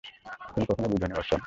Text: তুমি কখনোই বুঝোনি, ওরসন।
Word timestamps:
তুমি 0.47 0.65
কখনোই 0.65 0.89
বুঝোনি, 0.89 1.13
ওরসন। 1.13 1.39